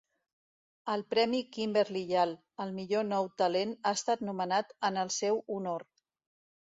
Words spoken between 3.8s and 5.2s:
ha estat nomenat en el